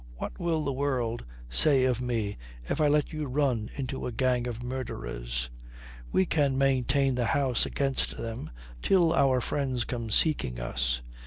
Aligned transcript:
What 0.15 0.39
will 0.39 0.63
the 0.63 0.73
world 0.73 1.23
say 1.47 1.83
of 1.83 2.01
me 2.01 2.35
if 2.67 2.81
I 2.81 2.87
let 2.87 3.13
you 3.13 3.27
run 3.27 3.69
into 3.75 4.07
a 4.07 4.11
gang 4.11 4.47
of 4.47 4.63
murderers? 4.63 5.51
We 6.11 6.25
can 6.25 6.57
maintain 6.57 7.13
the 7.13 7.25
house 7.25 7.67
against 7.67 8.17
them 8.17 8.49
till 8.81 9.13
our 9.13 9.39
friends 9.41 9.85
come 9.85 10.09
seeking 10.09 10.59
us. 10.59 11.01